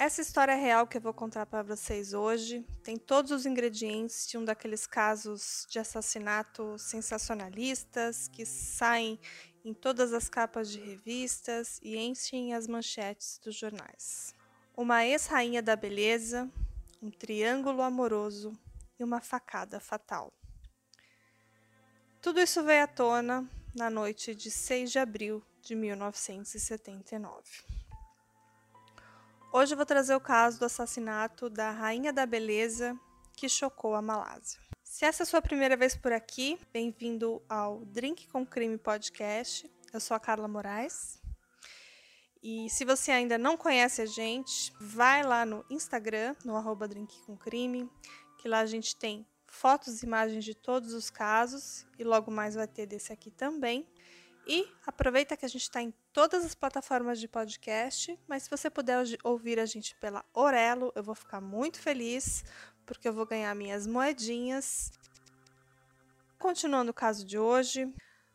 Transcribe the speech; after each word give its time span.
Essa 0.00 0.22
história 0.22 0.54
real 0.54 0.86
que 0.86 0.96
eu 0.96 1.00
vou 1.00 1.12
contar 1.12 1.44
para 1.44 1.60
vocês 1.60 2.14
hoje 2.14 2.64
tem 2.84 2.96
todos 2.96 3.32
os 3.32 3.44
ingredientes 3.44 4.28
de 4.28 4.38
um 4.38 4.44
daqueles 4.44 4.86
casos 4.86 5.66
de 5.68 5.80
assassinato 5.80 6.78
sensacionalistas 6.78 8.28
que 8.28 8.46
saem 8.46 9.18
em 9.64 9.74
todas 9.74 10.12
as 10.12 10.28
capas 10.28 10.70
de 10.70 10.78
revistas 10.78 11.80
e 11.82 11.96
enchem 11.96 12.54
as 12.54 12.68
manchetes 12.68 13.40
dos 13.42 13.56
jornais. 13.56 14.32
Uma 14.76 15.04
ex-rainha 15.04 15.60
da 15.60 15.74
beleza, 15.74 16.48
um 17.02 17.10
triângulo 17.10 17.82
amoroso 17.82 18.56
e 19.00 19.02
uma 19.02 19.20
facada 19.20 19.80
fatal. 19.80 20.32
Tudo 22.22 22.38
isso 22.38 22.62
veio 22.62 22.84
à 22.84 22.86
tona 22.86 23.50
na 23.74 23.90
noite 23.90 24.32
de 24.32 24.48
6 24.48 24.92
de 24.92 25.00
abril 25.00 25.42
de 25.60 25.74
1979. 25.74 27.77
Hoje 29.50 29.72
eu 29.72 29.76
vou 29.78 29.86
trazer 29.86 30.14
o 30.14 30.20
caso 30.20 30.58
do 30.58 30.66
assassinato 30.66 31.48
da 31.48 31.70
Rainha 31.70 32.12
da 32.12 32.26
Beleza 32.26 32.94
que 33.34 33.48
chocou 33.48 33.94
a 33.94 34.02
Malásia. 34.02 34.60
Se 34.84 35.06
essa 35.06 35.22
é 35.22 35.24
a 35.24 35.26
sua 35.26 35.40
primeira 35.40 35.74
vez 35.74 35.96
por 35.96 36.12
aqui, 36.12 36.58
bem-vindo 36.70 37.42
ao 37.48 37.82
Drink 37.86 38.28
com 38.28 38.44
Crime 38.44 38.76
Podcast. 38.76 39.68
Eu 39.90 40.00
sou 40.00 40.14
a 40.14 40.20
Carla 40.20 40.46
Moraes. 40.46 41.18
E 42.42 42.68
se 42.68 42.84
você 42.84 43.10
ainda 43.10 43.38
não 43.38 43.56
conhece 43.56 44.02
a 44.02 44.06
gente, 44.06 44.70
vai 44.78 45.22
lá 45.22 45.46
no 45.46 45.64
Instagram, 45.70 46.36
no 46.44 46.54
arroba 46.54 46.86
Drink 46.86 47.18
com 47.22 47.34
Crime, 47.34 47.90
que 48.38 48.48
lá 48.48 48.60
a 48.60 48.66
gente 48.66 48.94
tem 48.94 49.26
fotos 49.46 50.02
e 50.02 50.06
imagens 50.06 50.44
de 50.44 50.54
todos 50.54 50.92
os 50.92 51.08
casos 51.08 51.86
e 51.98 52.04
logo 52.04 52.30
mais 52.30 52.54
vai 52.54 52.68
ter 52.68 52.84
desse 52.84 53.14
aqui 53.14 53.30
também. 53.30 53.88
E 54.50 54.66
aproveita 54.86 55.36
que 55.36 55.44
a 55.44 55.48
gente 55.48 55.60
está 55.60 55.82
em 55.82 55.92
todas 56.10 56.42
as 56.42 56.54
plataformas 56.54 57.20
de 57.20 57.28
podcast, 57.28 58.18
mas 58.26 58.44
se 58.44 58.50
você 58.50 58.70
puder 58.70 58.96
ouvir 59.22 59.60
a 59.60 59.66
gente 59.66 59.94
pela 59.96 60.24
Orelo, 60.32 60.90
eu 60.96 61.02
vou 61.02 61.14
ficar 61.14 61.38
muito 61.38 61.78
feliz, 61.78 62.42
porque 62.86 63.06
eu 63.06 63.12
vou 63.12 63.26
ganhar 63.26 63.54
minhas 63.54 63.86
moedinhas. 63.86 64.90
Continuando 66.38 66.92
o 66.92 66.94
caso 66.94 67.26
de 67.26 67.38
hoje, 67.38 67.92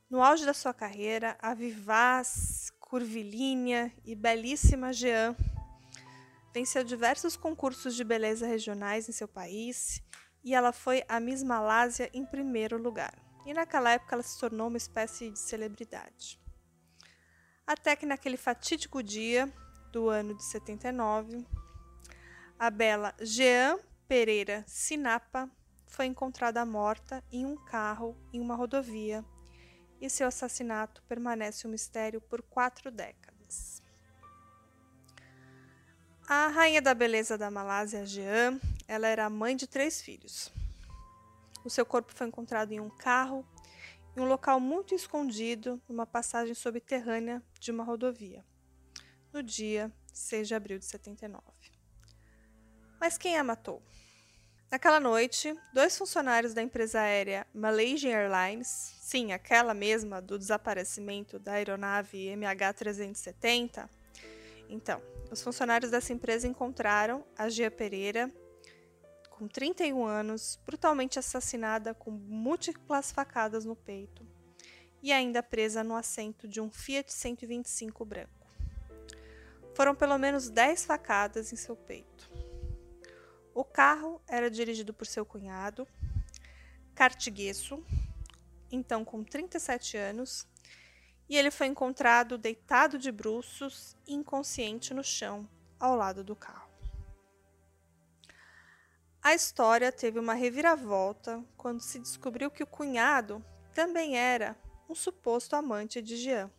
no 0.07 0.21
auge 0.21 0.45
da 0.45 0.53
sua 0.53 0.71
carreira, 0.71 1.35
a 1.41 1.55
vivaz, 1.55 2.71
curvilínea 2.79 3.91
e 4.05 4.13
belíssima 4.13 4.93
Jean 4.93 5.35
venceu 6.53 6.83
diversos 6.83 7.35
concursos 7.35 7.95
de 7.95 8.03
beleza 8.03 8.45
regionais 8.45 9.09
em 9.09 9.11
seu 9.11 9.27
país 9.27 9.99
e 10.43 10.53
ela 10.53 10.71
foi 10.71 11.03
a 11.09 11.19
Miss 11.19 11.41
Malásia 11.41 12.07
em 12.13 12.23
primeiro 12.23 12.77
lugar 12.77 13.32
e 13.45 13.53
naquela 13.53 13.91
época 13.91 14.15
ela 14.15 14.23
se 14.23 14.39
tornou 14.39 14.67
uma 14.67 14.77
espécie 14.77 15.29
de 15.29 15.39
celebridade. 15.39 16.39
Até 17.65 17.95
que 17.95 18.05
naquele 18.05 18.37
fatídico 18.37 19.01
dia 19.01 19.51
do 19.91 20.09
ano 20.09 20.35
de 20.35 20.43
79, 20.43 21.45
a 22.59 22.69
bela 22.69 23.13
Jean 23.19 23.79
Pereira 24.07 24.63
Sinapa 24.67 25.49
foi 25.87 26.05
encontrada 26.05 26.65
morta 26.65 27.23
em 27.31 27.45
um 27.45 27.55
carro 27.55 28.17
em 28.33 28.41
uma 28.41 28.55
rodovia 28.55 29.23
e 30.01 30.09
seu 30.09 30.27
assassinato 30.27 31.03
permanece 31.03 31.67
um 31.67 31.71
mistério 31.71 32.19
por 32.19 32.41
quatro 32.41 32.91
décadas. 32.91 33.81
A 36.27 36.47
rainha 36.47 36.81
da 36.81 36.93
beleza 36.93 37.37
da 37.37 37.51
Malásia, 37.51 38.05
Jean, 38.05 38.59
ela 38.87 39.07
era 39.07 39.29
mãe 39.29 39.55
de 39.55 39.67
três 39.67 40.01
filhos. 40.01 40.51
O 41.63 41.69
seu 41.69 41.85
corpo 41.85 42.13
foi 42.13 42.27
encontrado 42.27 42.71
em 42.71 42.79
um 42.79 42.89
carro, 42.89 43.45
em 44.15 44.19
um 44.19 44.25
local 44.25 44.59
muito 44.59 44.93
escondido, 44.93 45.81
numa 45.87 46.05
passagem 46.05 46.53
subterrânea 46.53 47.41
de 47.59 47.71
uma 47.71 47.83
rodovia, 47.83 48.45
no 49.31 49.41
dia 49.41 49.91
6 50.13 50.47
de 50.47 50.55
abril 50.55 50.79
de 50.79 50.85
79. 50.85 51.43
Mas 52.99 53.17
quem 53.17 53.37
a 53.37 53.43
matou? 53.43 53.81
Naquela 54.69 54.99
noite, 54.99 55.55
dois 55.73 55.97
funcionários 55.97 56.53
da 56.53 56.61
empresa 56.61 56.99
aérea 56.99 57.45
Malaysian 57.53 58.11
Airlines, 58.11 58.67
sim, 59.01 59.31
aquela 59.31 59.73
mesma 59.73 60.21
do 60.21 60.37
desaparecimento 60.37 61.37
da 61.37 61.53
aeronave 61.53 62.27
MH370, 62.27 63.87
então, 64.73 65.01
os 65.29 65.41
funcionários 65.41 65.91
dessa 65.91 66.13
empresa 66.13 66.47
encontraram 66.47 67.23
a 67.37 67.47
Gia 67.47 67.69
Pereira 67.69 68.31
com 69.33 69.47
31 69.47 70.05
anos, 70.05 70.59
brutalmente 70.63 71.17
assassinada 71.17 71.93
com 71.93 72.11
múltiplas 72.11 73.11
facadas 73.11 73.65
no 73.65 73.75
peito 73.75 74.25
e 75.01 75.11
ainda 75.11 75.41
presa 75.41 75.83
no 75.83 75.95
assento 75.95 76.47
de 76.47 76.61
um 76.61 76.69
Fiat 76.69 77.11
125 77.11 78.05
branco. 78.05 78.47
Foram 79.73 79.95
pelo 79.95 80.17
menos 80.19 80.49
10 80.49 80.85
facadas 80.85 81.51
em 81.51 81.55
seu 81.55 81.75
peito. 81.75 82.29
O 83.55 83.63
carro 83.63 84.21
era 84.27 84.51
dirigido 84.51 84.93
por 84.93 85.07
seu 85.07 85.25
cunhado, 85.25 85.87
Cartiguesso, 86.93 87.83
então 88.71 89.03
com 89.03 89.23
37 89.23 89.97
anos, 89.97 90.47
e 91.27 91.35
ele 91.35 91.49
foi 91.49 91.67
encontrado 91.67 92.37
deitado 92.37 92.99
de 92.99 93.11
bruços, 93.11 93.97
inconsciente 94.07 94.93
no 94.93 95.03
chão, 95.03 95.49
ao 95.79 95.95
lado 95.95 96.23
do 96.23 96.35
carro. 96.35 96.72
A 99.23 99.33
história 99.33 99.89
teve 99.89 100.19
uma 100.19 100.33
reviravolta 100.33 101.41
quando 101.55 101.79
se 101.79 101.97
descobriu 101.97 102.51
que 102.51 102.61
o 102.61 102.67
cunhado 102.67 103.41
também 103.73 104.17
era 104.17 104.53
um 104.89 104.93
suposto 104.93 105.55
amante 105.55 106.01
de 106.01 106.17
Jean. 106.17 106.51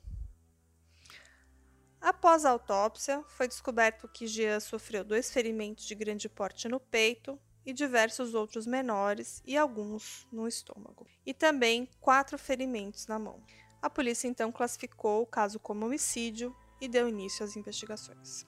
Após 2.01 2.47
a 2.47 2.51
autópsia, 2.51 3.23
foi 3.29 3.47
descoberto 3.47 4.09
que 4.09 4.27
Jean 4.27 4.61
sofreu 4.61 5.05
dois 5.05 5.31
ferimentos 5.31 5.85
de 5.85 5.95
grande 5.95 6.27
porte 6.27 6.67
no 6.67 6.81
peito 6.81 7.39
e 7.67 7.73
diversos 7.75 8.35
outros 8.35 8.67
menores 8.67 9.43
e 9.45 9.59
alguns 9.59 10.27
no 10.33 10.49
estômago, 10.49 11.07
e 11.27 11.35
também 11.35 11.87
quatro 12.01 12.39
ferimentos 12.39 13.07
na 13.07 13.19
mão. 13.19 13.45
A 13.83 13.91
polícia 13.91 14.27
então 14.27 14.51
classificou 14.51 15.21
o 15.21 15.27
caso 15.27 15.61
como 15.61 15.85
homicídio 15.85 16.57
e 16.81 16.89
deu 16.89 17.11
início 17.11 17.45
às 17.45 17.57
investigações. 17.57 18.47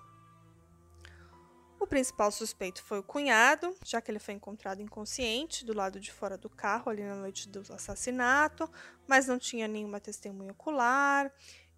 O 1.79 1.87
principal 1.87 2.33
suspeito 2.33 2.83
foi 2.83 3.01
o 3.01 3.03
cunhado, 3.03 3.75
já 3.85 4.01
que 4.01 4.11
ele 4.11 4.19
foi 4.19 4.35
encontrado 4.35 4.81
inconsciente 4.81 5.65
do 5.65 5.75
lado 5.75 6.01
de 6.01 6.11
fora 6.11 6.39
do 6.39 6.49
carro 6.49 6.91
ali 6.91 7.03
na 7.03 7.15
noite 7.15 7.49
do 7.49 7.61
assassinato, 7.73 8.69
mas 9.07 9.27
não 9.27 9.39
tinha 9.39 9.69
nenhuma 9.69 10.01
testemunha 10.01 10.53
ocular. 10.53 11.31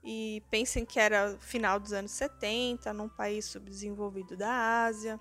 E 0.02 0.42
pensem 0.50 0.86
que 0.86 1.00
era 1.00 1.36
final 1.40 1.80
dos 1.80 1.92
anos 1.92 2.12
70, 2.12 2.92
num 2.92 3.08
país 3.08 3.46
subdesenvolvido 3.46 4.36
da 4.36 4.84
Ásia. 4.84 5.18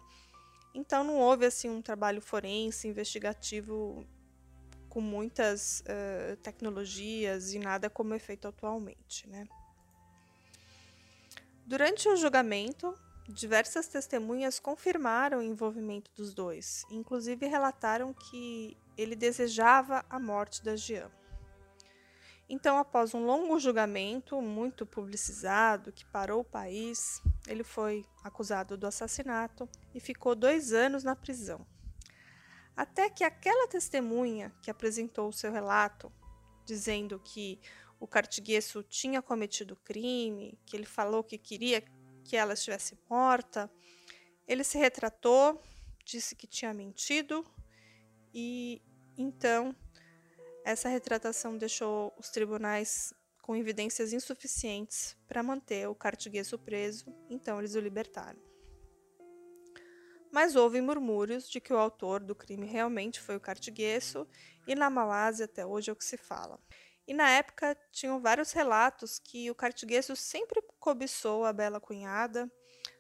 Então 0.73 1.03
não 1.03 1.17
houve 1.17 1.45
assim 1.45 1.69
um 1.69 1.81
trabalho 1.81 2.21
forense 2.21 2.87
investigativo 2.87 4.05
com 4.87 5.01
muitas 5.01 5.81
uh, 5.81 6.37
tecnologias 6.37 7.53
e 7.53 7.59
nada 7.59 7.89
como 7.89 8.13
é 8.13 8.19
feito 8.19 8.47
atualmente, 8.47 9.27
né? 9.27 9.47
Durante 11.65 12.07
o 12.07 12.15
julgamento, 12.15 12.97
Diversas 13.27 13.87
testemunhas 13.87 14.57
confirmaram 14.57 15.39
o 15.39 15.43
envolvimento 15.43 16.09
dos 16.15 16.33
dois, 16.33 16.85
inclusive 16.89 17.45
relataram 17.45 18.13
que 18.13 18.77
ele 18.97 19.15
desejava 19.15 20.05
a 20.09 20.17
morte 20.17 20.63
da 20.63 20.77
Jean. 20.77 21.11
Então, 22.49 22.77
após 22.77 23.13
um 23.13 23.25
longo 23.25 23.59
julgamento, 23.59 24.41
muito 24.41 24.85
publicizado, 24.85 25.91
que 25.91 26.05
parou 26.05 26.39
o 26.39 26.45
país, 26.45 27.21
ele 27.45 27.63
foi 27.63 28.05
acusado 28.23 28.77
do 28.77 28.87
assassinato 28.87 29.67
e 29.93 29.99
ficou 29.99 30.33
dois 30.33 30.71
anos 30.71 31.03
na 31.03 31.13
prisão. 31.13 31.67
Até 32.77 33.09
que 33.09 33.25
aquela 33.25 33.67
testemunha 33.67 34.55
que 34.61 34.71
apresentou 34.71 35.27
o 35.27 35.33
seu 35.33 35.51
relato, 35.51 36.09
dizendo 36.65 37.19
que 37.19 37.59
o 37.99 38.07
Cartiguesso 38.07 38.81
tinha 38.83 39.21
cometido 39.21 39.75
crime, 39.75 40.57
que 40.65 40.77
ele 40.77 40.85
falou 40.85 41.23
que 41.23 41.37
queria 41.37 41.83
que 42.27 42.35
ela 42.35 42.53
estivesse 42.53 42.99
morta. 43.09 43.71
Ele 44.45 44.63
se 44.63 44.77
retratou, 44.77 45.61
disse 46.03 46.35
que 46.35 46.45
tinha 46.45 46.73
mentido 46.73 47.45
e 48.33 48.81
então 49.17 49.73
essa 50.65 50.89
retratação 50.89 51.57
deixou 51.57 52.13
os 52.19 52.29
tribunais 52.29 53.13
com 53.41 53.55
evidências 53.55 54.11
insuficientes 54.11 55.15
para 55.25 55.41
manter 55.41 55.87
o 55.87 55.95
cartigueso 55.95 56.59
preso, 56.59 57.05
então 57.29 57.59
eles 57.59 57.75
o 57.75 57.79
libertaram. 57.79 58.39
Mas 60.29 60.57
houve 60.57 60.81
murmúrios 60.81 61.49
de 61.49 61.61
que 61.61 61.71
o 61.71 61.77
autor 61.77 62.21
do 62.21 62.35
crime 62.35 62.67
realmente 62.67 63.21
foi 63.21 63.37
o 63.37 63.39
cartigueso, 63.39 64.27
e 64.67 64.75
na 64.75 64.89
Malásia 64.89 65.45
até 65.45 65.65
hoje 65.65 65.89
é 65.89 65.93
o 65.93 65.95
que 65.95 66.03
se 66.03 66.17
fala. 66.17 66.59
E 67.07 67.13
na 67.13 67.29
época 67.29 67.77
tinham 67.91 68.19
vários 68.19 68.51
relatos 68.51 69.17
que 69.17 69.49
o 69.49 69.55
Cartigueso 69.55 70.15
sempre 70.15 70.61
cobiçou 70.77 71.45
a 71.45 71.53
bela 71.53 71.79
cunhada, 71.79 72.51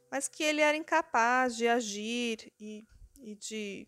mas 0.09 0.29
que 0.29 0.43
ele 0.43 0.61
era 0.61 0.77
incapaz 0.77 1.57
de 1.57 1.67
agir 1.67 2.53
e, 2.57 2.87
e 3.19 3.35
de 3.35 3.87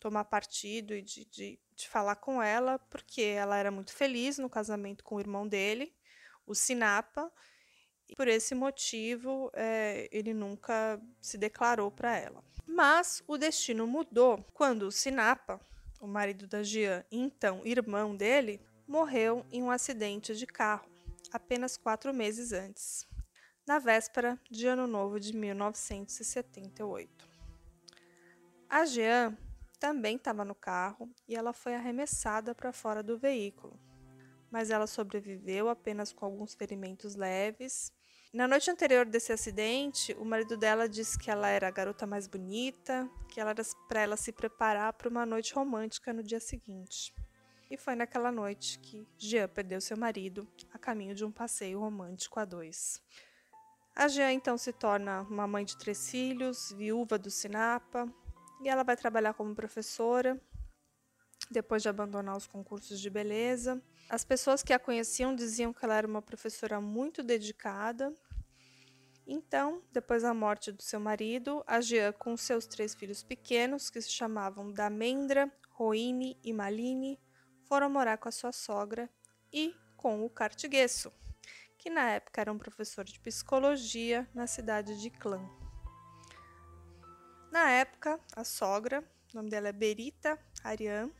tomar 0.00 0.24
partido 0.24 0.94
e 0.94 1.02
de, 1.02 1.24
de, 1.26 1.60
de 1.76 1.88
falar 1.88 2.16
com 2.16 2.42
ela, 2.42 2.78
porque 2.90 3.20
ela 3.22 3.56
era 3.56 3.70
muito 3.70 3.92
feliz 3.92 4.38
no 4.38 4.48
casamento 4.48 5.04
com 5.04 5.16
o 5.16 5.20
irmão 5.20 5.46
dele, 5.46 5.94
o 6.46 6.54
Sinapa, 6.54 7.30
e 8.08 8.16
por 8.16 8.26
esse 8.26 8.54
motivo 8.54 9.50
é, 9.52 10.08
ele 10.10 10.32
nunca 10.32 10.98
se 11.20 11.36
declarou 11.36 11.90
para 11.90 12.16
ela. 12.16 12.42
Mas 12.66 13.22
o 13.26 13.36
destino 13.36 13.86
mudou 13.86 14.42
quando 14.54 14.84
o 14.84 14.92
Sinapa, 14.92 15.60
o 16.00 16.06
marido 16.06 16.46
da 16.46 16.62
Jean, 16.62 17.04
então 17.10 17.60
irmão 17.66 18.16
dele, 18.16 18.60
morreu 18.88 19.44
em 19.52 19.62
um 19.62 19.70
acidente 19.70 20.34
de 20.34 20.46
carro 20.46 20.88
apenas 21.30 21.76
quatro 21.76 22.14
meses 22.14 22.52
antes, 22.52 23.06
na 23.66 23.78
véspera 23.78 24.40
de 24.50 24.66
Ano 24.66 24.86
Novo 24.86 25.20
de 25.20 25.36
1978. 25.36 27.28
A 28.66 28.86
Jean 28.86 29.36
também 29.78 30.16
estava 30.16 30.42
no 30.42 30.54
carro 30.54 31.08
e 31.28 31.36
ela 31.36 31.52
foi 31.52 31.74
arremessada 31.74 32.54
para 32.54 32.72
fora 32.72 33.02
do 33.02 33.18
veículo, 33.18 33.78
mas 34.50 34.70
ela 34.70 34.86
sobreviveu 34.86 35.68
apenas 35.68 36.10
com 36.10 36.24
alguns 36.24 36.54
ferimentos 36.54 37.14
leves. 37.14 37.92
Na 38.32 38.48
noite 38.48 38.70
anterior 38.70 39.04
desse 39.04 39.32
acidente, 39.32 40.14
o 40.14 40.24
marido 40.24 40.56
dela 40.56 40.88
disse 40.88 41.18
que 41.18 41.30
ela 41.30 41.48
era 41.48 41.68
a 41.68 41.70
garota 41.70 42.06
mais 42.06 42.26
bonita, 42.26 43.08
que 43.28 43.38
ela 43.38 43.50
era 43.50 43.62
para 43.86 44.00
ela 44.00 44.16
se 44.16 44.32
preparar 44.32 44.94
para 44.94 45.10
uma 45.10 45.26
noite 45.26 45.54
romântica 45.54 46.12
no 46.12 46.22
dia 46.22 46.40
seguinte. 46.40 47.12
E 47.70 47.76
foi 47.76 47.94
naquela 47.94 48.32
noite 48.32 48.78
que 48.78 49.06
Jean 49.18 49.48
perdeu 49.48 49.80
seu 49.80 49.96
marido 49.96 50.48
a 50.72 50.78
caminho 50.78 51.14
de 51.14 51.24
um 51.24 51.30
passeio 51.30 51.80
romântico 51.80 52.40
a 52.40 52.44
dois. 52.44 53.02
A 53.94 54.08
Jean 54.08 54.32
então 54.32 54.56
se 54.56 54.72
torna 54.72 55.22
uma 55.22 55.46
mãe 55.46 55.64
de 55.64 55.76
três 55.76 56.10
filhos, 56.10 56.72
viúva 56.72 57.18
do 57.18 57.30
Sinapa, 57.30 58.08
e 58.62 58.68
ela 58.68 58.82
vai 58.82 58.96
trabalhar 58.96 59.34
como 59.34 59.54
professora 59.54 60.40
depois 61.50 61.82
de 61.82 61.88
abandonar 61.88 62.36
os 62.36 62.46
concursos 62.46 63.00
de 63.00 63.10
beleza. 63.10 63.82
As 64.08 64.24
pessoas 64.24 64.62
que 64.62 64.72
a 64.72 64.78
conheciam 64.78 65.34
diziam 65.34 65.72
que 65.72 65.84
ela 65.84 65.96
era 65.96 66.06
uma 66.06 66.22
professora 66.22 66.80
muito 66.80 67.22
dedicada. 67.22 68.12
Então, 69.26 69.82
depois 69.92 70.22
da 70.22 70.32
morte 70.32 70.72
do 70.72 70.82
seu 70.82 70.98
marido, 70.98 71.62
a 71.66 71.80
Jean, 71.80 72.12
com 72.12 72.36
seus 72.36 72.66
três 72.66 72.94
filhos 72.94 73.22
pequenos, 73.22 73.90
que 73.90 74.00
se 74.00 74.10
chamavam 74.10 74.72
Damendra, 74.72 75.52
Roine 75.70 76.38
e 76.42 76.52
Maline, 76.52 77.20
foram 77.68 77.90
morar 77.90 78.16
com 78.16 78.28
a 78.28 78.32
sua 78.32 78.50
sogra 78.50 79.10
e 79.52 79.76
com 79.96 80.24
o 80.24 80.30
Cartiguesso, 80.30 81.12
que 81.76 81.90
na 81.90 82.10
época 82.10 82.40
era 82.40 82.52
um 82.52 82.58
professor 82.58 83.04
de 83.04 83.20
psicologia 83.20 84.26
na 84.34 84.46
cidade 84.46 85.00
de 85.00 85.10
Clã. 85.10 85.40
Na 87.52 87.70
época, 87.70 88.18
a 88.34 88.42
sogra, 88.42 89.04
o 89.32 89.36
nome 89.36 89.50
dela 89.50 89.68
é 89.68 89.72
Berita 89.72 90.38
Ariane, 90.64 91.12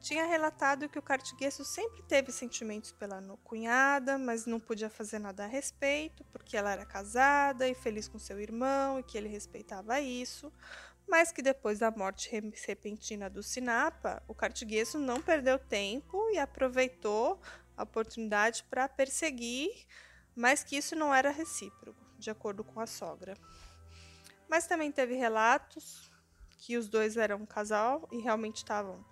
tinha 0.00 0.24
relatado 0.26 0.88
que 0.88 0.98
o 0.98 1.02
Cartiguesso 1.02 1.64
sempre 1.64 2.02
teve 2.02 2.30
sentimentos 2.30 2.92
pela 2.92 3.20
cunhada, 3.42 4.16
mas 4.16 4.46
não 4.46 4.60
podia 4.60 4.88
fazer 4.88 5.18
nada 5.18 5.44
a 5.44 5.46
respeito, 5.48 6.24
porque 6.26 6.56
ela 6.56 6.70
era 6.70 6.86
casada 6.86 7.68
e 7.68 7.74
feliz 7.74 8.06
com 8.06 8.18
seu 8.18 8.40
irmão 8.40 9.00
e 9.00 9.02
que 9.02 9.18
ele 9.18 9.28
respeitava 9.28 10.00
isso, 10.00 10.52
mas 11.08 11.32
que 11.32 11.40
depois 11.40 11.78
da 11.78 11.90
morte 11.90 12.30
repentina 12.30 13.30
do 13.30 13.42
Sinapa, 13.42 14.22
o 14.28 14.34
Cartiguesso 14.34 14.98
não 14.98 15.22
perdeu 15.22 15.58
tempo 15.58 16.30
e 16.30 16.38
aproveitou 16.38 17.40
a 17.76 17.82
oportunidade 17.82 18.64
para 18.64 18.88
perseguir, 18.88 19.70
mas 20.36 20.62
que 20.62 20.76
isso 20.76 20.94
não 20.94 21.14
era 21.14 21.30
recíproco, 21.30 22.04
de 22.18 22.30
acordo 22.30 22.62
com 22.62 22.78
a 22.78 22.86
sogra. 22.86 23.34
Mas 24.48 24.66
também 24.66 24.92
teve 24.92 25.14
relatos 25.14 26.10
que 26.58 26.76
os 26.76 26.88
dois 26.88 27.16
eram 27.16 27.38
um 27.38 27.46
casal 27.46 28.08
e 28.12 28.18
realmente 28.18 28.56
estavam 28.56 29.04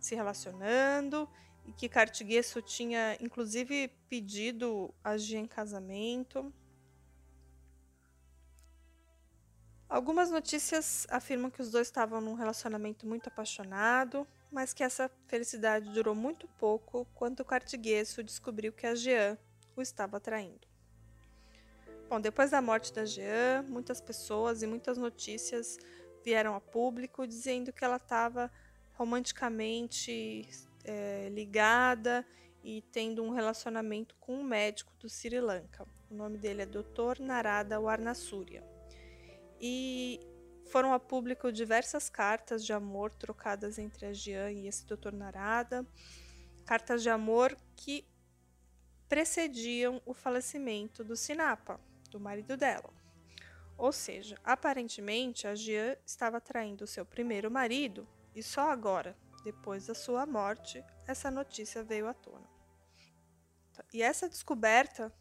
se 0.00 0.14
relacionando 0.14 1.28
e 1.66 1.72
que 1.72 1.88
Cartiguesso 1.88 2.60
tinha 2.62 3.16
inclusive 3.20 3.88
pedido 4.08 4.92
agir 5.02 5.36
em 5.36 5.46
casamento. 5.46 6.52
Algumas 9.92 10.30
notícias 10.30 11.06
afirmam 11.10 11.50
que 11.50 11.60
os 11.60 11.70
dois 11.70 11.88
estavam 11.88 12.18
num 12.18 12.32
relacionamento 12.32 13.06
muito 13.06 13.28
apaixonado, 13.28 14.26
mas 14.50 14.72
que 14.72 14.82
essa 14.82 15.10
felicidade 15.26 15.90
durou 15.90 16.14
muito 16.14 16.48
pouco 16.58 17.06
quando 17.14 17.40
o 17.40 17.44
Cartiguesso 17.44 18.24
descobriu 18.24 18.72
que 18.72 18.86
a 18.86 18.94
Jean 18.94 19.36
o 19.76 19.82
estava 19.82 20.18
traindo. 20.18 20.66
Bom, 22.08 22.18
depois 22.18 22.52
da 22.52 22.62
morte 22.62 22.90
da 22.90 23.04
Jean, 23.04 23.66
muitas 23.68 24.00
pessoas 24.00 24.62
e 24.62 24.66
muitas 24.66 24.96
notícias 24.96 25.76
vieram 26.24 26.54
a 26.54 26.60
público 26.60 27.26
dizendo 27.26 27.70
que 27.70 27.84
ela 27.84 27.96
estava 27.96 28.50
romanticamente 28.94 30.48
é, 30.84 31.28
ligada 31.28 32.26
e 32.64 32.80
tendo 32.90 33.22
um 33.22 33.28
relacionamento 33.28 34.16
com 34.18 34.36
um 34.36 34.42
médico 34.42 34.94
do 34.98 35.06
Sri 35.06 35.38
Lanka. 35.38 35.86
O 36.10 36.14
nome 36.14 36.38
dele 36.38 36.62
é 36.62 36.66
Dr. 36.66 37.20
Narada 37.20 37.78
Warnasuriya. 37.78 38.71
E 39.64 40.18
foram 40.72 40.92
a 40.92 40.98
público 40.98 41.52
diversas 41.52 42.10
cartas 42.10 42.64
de 42.64 42.72
amor 42.72 43.14
trocadas 43.14 43.78
entre 43.78 44.06
a 44.06 44.12
Jean 44.12 44.50
e 44.50 44.66
esse 44.66 44.84
Dr. 44.84 45.12
Narada, 45.12 45.86
cartas 46.66 47.00
de 47.00 47.08
amor 47.08 47.56
que 47.76 48.04
precediam 49.08 50.02
o 50.04 50.12
falecimento 50.12 51.04
do 51.04 51.14
Sinapa, 51.14 51.78
do 52.10 52.18
marido 52.18 52.56
dela. 52.56 52.92
Ou 53.78 53.92
seja, 53.92 54.36
aparentemente 54.42 55.46
a 55.46 55.54
Jean 55.54 55.96
estava 56.04 56.40
traindo 56.40 56.86
seu 56.86 57.04
primeiro 57.04 57.50
marido 57.50 58.08
e 58.34 58.42
só 58.42 58.70
agora, 58.70 59.16
depois 59.44 59.86
da 59.86 59.94
sua 59.94 60.26
morte, 60.26 60.82
essa 61.06 61.30
notícia 61.30 61.84
veio 61.84 62.08
à 62.08 62.14
tona. 62.14 62.48
E 63.92 64.02
essa 64.02 64.28
descoberta 64.28 65.12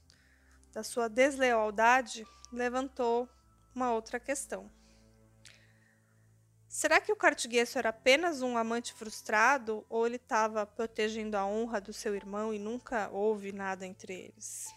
da 0.71 0.83
sua 0.83 1.07
deslealdade 1.07 2.25
levantou 2.51 3.29
uma 3.73 3.91
outra 3.91 4.19
questão. 4.19 4.69
Será 6.67 7.01
que 7.01 7.11
o 7.11 7.17
Cartiguesso 7.17 7.77
era 7.77 7.89
apenas 7.89 8.41
um 8.41 8.57
amante 8.57 8.93
frustrado 8.93 9.85
ou 9.89 10.07
ele 10.07 10.15
estava 10.15 10.65
protegendo 10.65 11.35
a 11.35 11.45
honra 11.45 11.81
do 11.81 11.91
seu 11.91 12.15
irmão 12.15 12.53
e 12.53 12.59
nunca 12.59 13.09
houve 13.09 13.51
nada 13.51 13.85
entre 13.85 14.13
eles? 14.13 14.67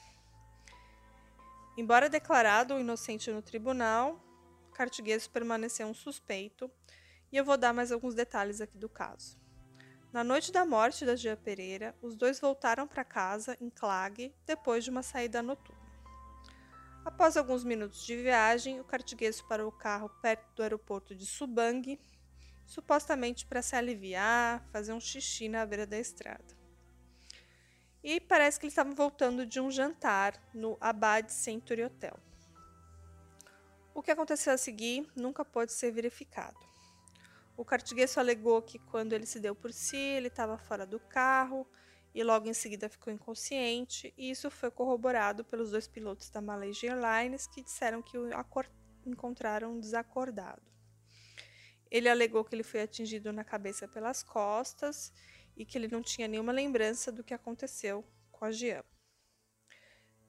Embora 1.76 2.08
declarado 2.08 2.81
inocente 2.81 3.31
no 3.31 3.41
tribunal, 3.41 4.20
Cartiguesso 4.73 5.31
permaneceu 5.31 5.87
um 5.87 5.94
suspeito 5.94 6.70
e 7.31 7.37
eu 7.37 7.44
vou 7.44 7.56
dar 7.56 7.73
mais 7.73 7.93
alguns 7.93 8.14
detalhes 8.14 8.61
aqui 8.61 8.76
do 8.76 8.88
caso. 8.88 9.38
Na 10.12 10.23
noite 10.23 10.52
da 10.52 10.64
morte 10.64 11.05
da 11.05 11.17
Gia 11.17 11.37
Pereira, 11.37 11.94
os 12.00 12.14
dois 12.14 12.38
voltaram 12.38 12.87
para 12.87 13.05
casa 13.05 13.56
em 13.61 13.70
Clague 13.70 14.35
depois 14.46 14.85
de 14.85 14.91
uma 14.91 15.02
saída 15.02 15.43
noturna. 15.43 15.83
Após 17.05 17.37
alguns 17.37 17.62
minutos 17.62 18.05
de 18.06 18.17
viagem, 18.17 18.81
o 18.81 18.85
cartigueso 18.85 19.47
parou 19.47 19.69
o 19.69 19.73
carro 19.73 20.09
perto 20.23 20.55
do 20.56 20.63
aeroporto 20.63 21.15
de 21.15 21.27
Subang, 21.27 22.01
supostamente 22.65 23.44
para 23.44 23.61
se 23.61 23.77
aliviar, 23.77 24.67
fazer 24.73 24.94
um 24.94 25.01
xixi 25.01 25.46
na 25.46 25.67
beira 25.67 25.87
da 25.87 25.99
estrada. 25.99 26.56
E 28.03 28.20
parece 28.20 28.58
que 28.58 28.65
eles 28.65 28.73
estavam 28.73 28.94
voltando 28.94 29.44
de 29.44 29.61
um 29.61 29.70
jantar 29.70 30.43
no 30.55 30.79
Abad 30.81 31.29
Century 31.31 31.84
Hotel. 31.84 32.19
O 33.94 34.03
que 34.03 34.11
aconteceu 34.11 34.55
a 34.55 34.58
seguir 34.58 35.06
nunca 35.15 35.44
pode 35.44 35.73
ser 35.73 35.91
verificado. 35.91 36.58
O 37.55 37.65
Cartiguesso 37.65 38.19
alegou 38.19 38.61
que 38.63 38.79
quando 38.79 39.13
ele 39.13 39.27
se 39.27 39.39
deu 39.39 39.55
por 39.55 39.73
si, 39.73 39.96
ele 39.96 40.29
estava 40.29 40.56
fora 40.56 40.87
do 40.87 40.99
carro 40.99 41.67
e 42.15 42.23
logo 42.23 42.49
em 42.49 42.55
seguida 42.55 42.89
ficou 42.89 43.13
inconsciente, 43.13 44.15
e 44.17 44.31
isso 44.31 44.49
foi 44.49 44.71
corroborado 44.71 45.44
pelos 45.44 45.73
dois 45.73 45.89
pilotos 45.89 46.31
da 46.31 46.41
Malaysia 46.41 46.93
Airlines 46.93 47.49
que 47.49 47.63
disseram 47.63 48.01
que 48.01 48.17
o 48.17 48.31
encontraram 49.05 49.81
desacordado. 49.81 50.63
Ele 51.91 52.09
alegou 52.09 52.44
que 52.44 52.55
ele 52.55 52.63
foi 52.63 52.83
atingido 52.83 53.33
na 53.33 53.43
cabeça 53.43 53.89
pelas 53.89 54.23
costas 54.23 55.13
e 55.56 55.65
que 55.65 55.77
ele 55.77 55.89
não 55.89 56.03
tinha 56.03 56.29
nenhuma 56.29 56.53
lembrança 56.53 57.11
do 57.11 57.25
que 57.25 57.35
aconteceu 57.35 58.05
com 58.31 58.44
a 58.44 58.53
Jean. 58.53 58.83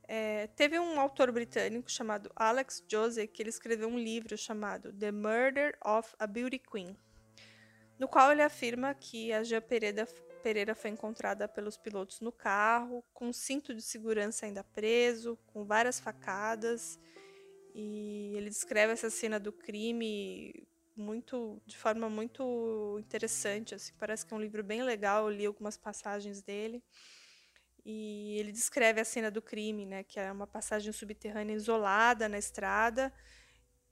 É, 0.08 0.48
teve 0.48 0.80
um 0.80 1.00
autor 1.00 1.32
britânico 1.32 1.90
chamado 1.90 2.32
Alex 2.36 2.84
Josey 2.88 3.28
que 3.28 3.42
ele 3.42 3.50
escreveu 3.50 3.88
um 3.88 3.98
livro 3.98 4.38
chamado 4.38 4.94
The 4.94 5.12
Murder 5.12 5.78
of 5.84 6.14
a 6.20 6.28
Beauty 6.28 6.60
Queen, 6.60 6.96
no 7.98 8.08
qual 8.08 8.32
ele 8.32 8.44
afirma 8.44 8.94
que 8.94 9.34
a 9.34 9.44
Jean 9.44 9.62
Pereira, 9.62 10.08
Pereira 10.46 10.76
foi 10.76 10.92
encontrada 10.92 11.48
pelos 11.48 11.76
pilotos 11.76 12.22
no 12.22 12.32
carro, 12.32 13.04
com 13.16 13.34
cinto 13.34 13.74
de 13.74 13.82
segurança 13.82 14.46
ainda 14.46 14.64
preso, 14.64 15.40
com 15.48 15.66
várias 15.66 16.00
facadas, 16.00 17.00
e 17.74 18.32
ele 18.36 18.52
descreve 18.52 18.94
essa 18.94 19.10
cena 19.10 19.40
do 19.40 19.52
crime 19.52 20.54
muito 20.96 21.60
de 21.66 21.76
forma 21.76 22.08
muito 22.12 22.96
interessante, 23.00 23.74
assim, 23.74 23.92
parece 23.98 24.24
que 24.24 24.36
é 24.36 24.38
um 24.38 24.40
livro 24.40 24.64
bem 24.64 24.84
legal, 24.84 25.24
eu 25.26 25.36
li 25.36 25.48
algumas 25.48 25.78
passagens 25.78 26.44
dele. 26.44 26.84
E 27.84 28.38
ele 28.38 28.52
descreve 28.52 29.02
a 29.02 29.06
cena 29.06 29.32
do 29.32 29.42
crime, 29.42 29.84
né, 29.84 30.04
que 30.04 30.20
é 30.20 30.32
uma 30.32 30.46
passagem 30.46 30.94
subterrânea 30.94 31.56
isolada 31.56 32.30
na 32.30 32.38
estrada, 32.38 33.12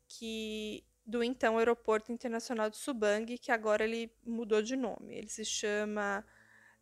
que 0.08 0.86
do 1.04 1.24
então 1.24 1.58
Aeroporto 1.58 2.12
Internacional 2.12 2.70
de 2.70 2.78
Subang, 2.78 3.40
que 3.40 3.52
agora 3.52 3.84
ele 3.84 4.12
mudou 4.24 4.62
de 4.62 4.76
nome. 4.76 5.16
Ele 5.16 5.30
se 5.30 5.44
chama 5.44 6.24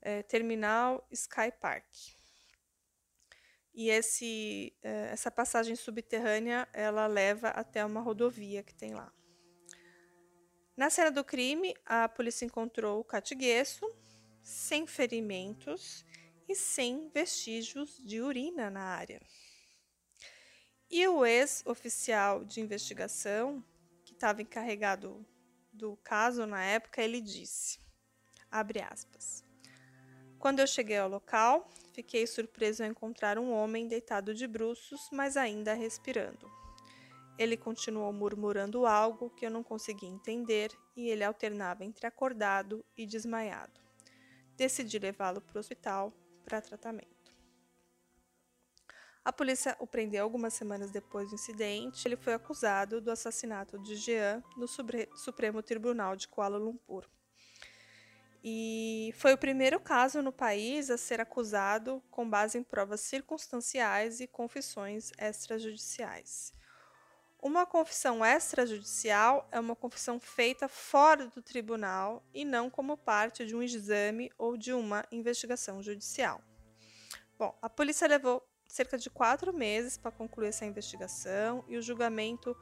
é, 0.02 0.24
Terminal 0.24 1.06
Sky 1.12 1.52
Park. 1.60 1.86
e 3.74 3.90
esse, 3.90 4.74
eh, 4.84 5.10
essa 5.14 5.32
passagem 5.32 5.76
subterrânea 5.78 6.68
ela 6.74 7.08
leva 7.08 7.50
até 7.50 7.86
uma 7.86 8.02
rodovia 8.02 8.62
que 8.62 8.74
tem 8.76 8.94
lá. 8.94 9.12
Na 10.76 10.90
cena 10.90 11.12
do 11.12 11.24
crime, 11.24 11.74
a 11.86 12.10
polícia 12.10 12.46
encontrou 12.46 13.00
o 13.00 13.04
catigueço 13.04 13.86
sem 14.42 14.88
ferimentos 14.88 16.06
e 16.50 16.56
sem 16.56 17.10
vestígios 17.10 17.98
de 18.04 18.22
urina 18.22 18.70
na 18.70 18.84
área. 18.84 19.22
E 20.90 21.08
o 21.08 21.26
ex-oficial 21.26 22.44
de 22.44 22.60
investigação, 22.60 23.64
que 24.04 24.14
estava 24.14 24.42
encarregado 24.42 25.26
do 25.72 25.96
caso 25.98 26.46
na 26.46 26.64
época, 26.64 27.02
ele 27.02 27.22
disse, 27.22 27.80
abre 28.50 28.82
aspas, 28.82 29.41
quando 30.42 30.60
eu 30.60 30.66
cheguei 30.66 30.98
ao 30.98 31.08
local, 31.08 31.70
fiquei 31.94 32.26
surpreso 32.26 32.82
ao 32.82 32.90
encontrar 32.90 33.38
um 33.38 33.54
homem 33.54 33.88
deitado 33.88 34.34
de 34.34 34.48
bruços, 34.48 35.08
mas 35.12 35.38
ainda 35.38 35.76
respirando. 35.76 36.50
Ele 37.38 37.56
continuou 37.56 38.12
murmurando 38.12 38.88
algo 38.88 39.30
que 39.30 39.46
eu 39.46 39.52
não 39.52 39.62
conseguia 39.62 40.10
entender 40.10 40.72
e 40.98 41.10
ele 41.10 41.24
alternava 41.24 41.86
entre 41.86 42.08
acordado 42.08 42.84
e 42.98 43.06
desmaiado. 43.06 43.80
Decidi 44.58 44.98
levá-lo 44.98 45.42
para 45.42 45.58
o 45.58 45.60
hospital 45.60 46.12
para 46.44 46.60
tratamento. 46.60 47.36
A 49.24 49.32
polícia 49.32 49.78
o 49.80 49.86
prendeu 49.86 50.24
algumas 50.24 50.56
semanas 50.56 50.90
depois 50.90 51.30
do 51.30 51.36
incidente. 51.36 52.08
Ele 52.08 52.16
foi 52.16 52.34
acusado 52.34 53.00
do 53.00 53.12
assassinato 53.12 53.78
de 53.78 53.96
Jean 53.96 54.44
no 54.58 54.68
Supremo 54.68 55.62
Tribunal 55.62 56.16
de 56.16 56.28
Kuala 56.28 56.58
Lumpur. 56.58 57.06
E 58.44 59.14
foi 59.18 59.34
o 59.34 59.38
primeiro 59.38 59.80
caso 59.80 60.22
no 60.22 60.32
país 60.32 60.90
a 60.90 60.98
ser 60.98 61.22
acusado 61.22 62.02
com 62.10 62.28
base 62.28 62.58
em 62.58 62.64
provas 62.64 63.02
circunstanciais 63.02 64.20
e 64.20 64.28
confissões 64.28 65.12
extrajudiciais. 65.18 66.54
Uma 67.40 67.66
confissão 67.66 68.24
extrajudicial 68.26 69.48
é 69.52 69.60
uma 69.60 69.76
confissão 69.76 70.20
feita 70.20 70.68
fora 70.68 71.28
do 71.28 71.42
tribunal 71.42 72.24
e 72.34 72.46
não 72.46 72.70
como 72.70 72.96
parte 72.96 73.46
de 73.46 73.56
um 73.56 73.64
exame 73.64 74.32
ou 74.38 74.56
de 74.56 74.74
uma 74.74 75.04
investigação 75.12 75.82
judicial. 75.82 76.42
Bom, 77.38 77.58
a 77.62 77.68
polícia 77.70 78.08
levou 78.08 78.48
cerca 78.68 78.98
de 78.98 79.10
quatro 79.10 79.52
meses 79.52 79.98
para 79.98 80.12
concluir 80.12 80.50
essa 80.50 80.66
investigação 80.66 81.66
e 81.68 81.78
o 81.78 81.82
julgamento 81.82 82.56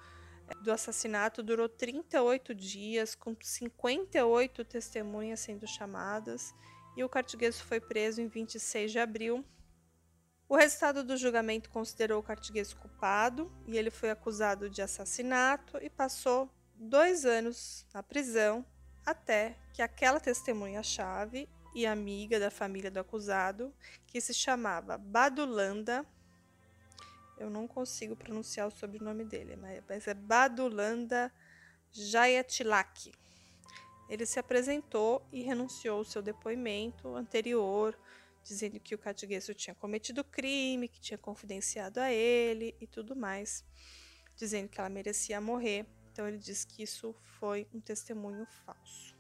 do 0.62 0.72
assassinato 0.72 1.42
durou 1.42 1.70
38 1.70 2.54
dias, 2.54 3.16
com 3.16 3.36
58 3.40 4.66
testemunhas 4.66 5.40
sendo 5.40 5.68
chamadas, 5.68 6.54
e 6.96 7.04
o 7.04 7.10
cartiguês 7.10 7.60
foi 7.60 7.80
preso 7.80 8.22
em 8.22 8.28
26 8.28 8.92
de 8.92 9.00
abril. 9.00 9.46
O 10.48 10.56
resultado 10.56 11.04
do 11.04 11.16
julgamento 11.16 11.70
considerou 11.70 12.20
o 12.20 12.24
cartiguês 12.24 12.74
culpado 12.74 13.52
e 13.68 13.78
ele 13.78 13.92
foi 13.92 14.10
acusado 14.10 14.70
de 14.70 14.82
assassinato 14.82 15.78
e 15.82 15.90
passou 15.90 16.50
dois 16.76 17.24
anos 17.24 17.86
na 17.94 18.02
prisão 18.02 18.66
até 19.06 19.56
que 19.74 19.82
aquela 19.82 20.20
testemunha-chave 20.20 21.48
e 21.74 21.86
amiga 21.86 22.40
da 22.40 22.50
família 22.50 22.90
do 22.90 23.00
acusado, 23.00 23.74
que 24.08 24.20
se 24.20 24.34
chamava 24.34 24.98
Badulanda, 24.98 26.06
eu 27.40 27.50
não 27.50 27.68
consigo 27.68 28.16
pronunciar 28.16 28.68
o 28.68 28.72
sobrenome 28.72 29.24
dele, 29.24 29.56
mas 29.88 30.08
é 30.08 30.14
Badulanda 30.14 31.34
Jayatilak. 31.92 33.12
Ele 34.10 34.26
se 34.26 34.40
apresentou 34.40 35.26
e 35.32 35.42
renunciou 35.42 36.00
ao 36.00 36.04
seu 36.04 36.22
depoimento 36.22 37.16
anterior, 37.16 37.98
dizendo 38.44 38.80
que 38.80 38.94
o 38.94 38.98
Catiguesso 38.98 39.54
tinha 39.54 39.76
cometido 39.76 40.24
crime, 40.24 40.88
que 40.88 41.00
tinha 41.00 41.18
confidenciado 41.18 42.00
a 42.00 42.12
ele 42.12 42.76
e 42.82 42.88
tudo 42.88 43.16
mais, 43.16 43.64
dizendo 44.36 44.68
que 44.68 44.80
ela 44.80 44.90
merecia 44.90 45.40
morrer. 45.40 45.86
Então 46.12 46.28
ele 46.28 46.38
diz 46.38 46.66
que 46.66 46.84
isso 46.84 47.16
foi 47.40 47.68
um 47.74 47.80
testemunho 47.80 48.46
falso. 48.66 49.16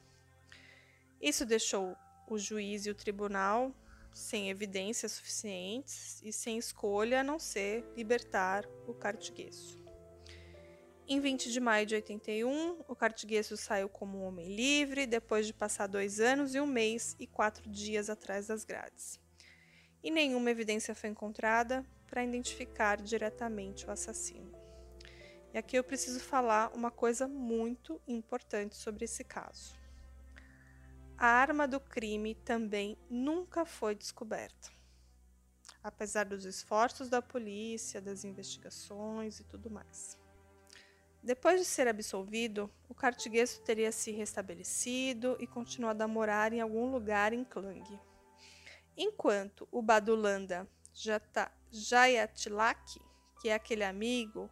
Isso 1.22 1.46
deixou 1.46 1.96
o 2.28 2.38
juiz 2.38 2.86
e 2.86 2.90
o 2.90 2.96
tribunal 2.96 3.74
sem 4.13 4.50
evidências 4.50 5.13
suficientes 5.13 6.22
e 6.24 6.32
sem 6.32 6.58
escolha 6.58 7.22
a 7.22 7.24
não 7.24 7.39
ser 7.39 7.86
libertar 7.96 8.68
o 8.88 8.94
Cartigueso. 8.94 9.80
Em 11.08 11.20
20 11.20 11.51
de 11.51 11.60
maio 11.60 11.86
de 11.86 11.96
81, 11.96 12.84
o 12.88 12.96
Cartigueso 12.96 13.58
saiu 13.58 13.89
como 13.89 14.20
um 14.20 14.25
homem 14.25 14.56
livre 14.56 15.08
depois 15.08 15.48
de 15.48 15.54
passar 15.54 15.88
dois 15.88 16.20
anos 16.20 16.54
e 16.54 16.60
um 16.60 16.68
mês 16.68 17.16
e 17.20 17.25
quatro 17.25 17.68
dias 17.70 18.10
atrás 18.10 18.48
das 18.48 18.63
grades. 18.63 19.20
E 20.04 20.12
nenhuma 20.12 20.51
evidência 20.51 20.94
foi 20.94 21.10
encontrada 21.10 21.84
para 22.06 22.24
identificar 22.24 23.01
diretamente 23.01 23.88
o 23.88 23.92
assassino. 23.92 24.51
E 25.51 25.58
aqui 25.58 25.78
eu 25.78 25.84
preciso 25.84 26.20
falar 26.20 26.72
uma 26.75 26.92
coisa 26.92 27.28
muito 27.28 28.00
importante 28.08 28.75
sobre 28.78 29.06
esse 29.06 29.24
caso 29.24 29.79
a 31.20 31.28
arma 31.28 31.68
do 31.68 31.82
crime 31.82 32.34
também 32.34 32.98
nunca 33.10 33.66
foi 33.66 33.94
descoberta. 33.94 34.72
Apesar 35.84 36.24
dos 36.24 36.46
esforços 36.46 37.10
da 37.10 37.22
polícia, 37.22 38.00
das 38.02 38.24
investigações 38.24 39.42
e 39.42 39.44
tudo 39.44 39.70
mais. 39.70 40.18
Depois 41.22 41.60
de 41.60 41.66
ser 41.66 41.90
absolvido, 41.90 42.72
o 42.88 42.96
cartigueso 42.96 43.60
teria 43.64 43.92
se 43.92 44.12
restabelecido 44.12 45.36
e 45.42 45.46
continuado 45.46 46.02
a 46.02 46.08
morar 46.08 46.54
em 46.54 46.62
algum 46.62 46.90
lugar 46.90 47.34
em 47.34 47.44
Klang. 47.44 48.00
Enquanto 48.96 49.68
o 49.70 49.82
Badulanda 49.82 50.66
Jayatilak, 51.70 52.98
que 53.42 53.50
é 53.50 53.56
aquele 53.56 53.84
amigo 53.84 54.50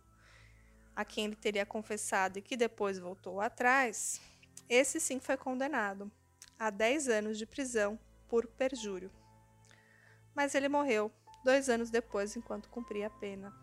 a 0.94 1.06
quem 1.06 1.24
ele 1.26 1.36
teria 1.38 1.66
confessado 1.66 2.40
e 2.40 2.42
que 2.42 2.58
depois 2.58 3.00
voltou 3.00 3.40
atrás, 3.40 4.20
esse 4.68 5.00
sim 5.00 5.22
foi 5.22 5.38
condenado 5.38 6.12
a 6.60 6.70
10 6.70 7.10
anos 7.10 7.38
de 7.38 7.46
prisão 7.46 8.00
por 8.28 8.48
perjúrio. 8.48 9.12
Mas 10.36 10.56
ele 10.56 10.70
morreu 10.70 11.12
dois 11.44 11.70
anos 11.70 11.90
depois, 11.90 12.36
enquanto 12.36 12.70
cumpria 12.70 13.08
a 13.08 13.10
pena. 13.10 13.54